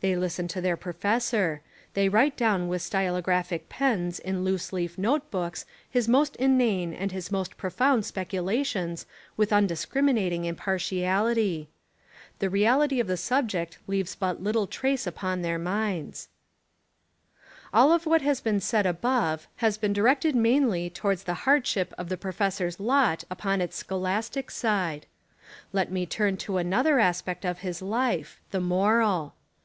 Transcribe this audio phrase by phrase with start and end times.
[0.00, 1.62] They listen to their professor.
[1.94, 7.12] They write down with stylographic pens in loose leaf note books his most inane and
[7.12, 9.06] his most profound speculations
[9.36, 11.68] with an un discriminating impartiality.
[12.40, 15.06] The reality of the 28 The Apology of a Professor subject leaves but little trace
[15.06, 16.28] upon their minds.
[17.72, 22.08] AH of what has been said above has been directed mainly towards the hardship of
[22.08, 25.06] the professor's lot upon its scholastic side.
[25.72, 29.34] Let me turn to another aspect of his life, the moral.